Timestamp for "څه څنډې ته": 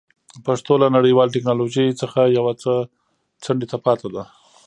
2.61-3.77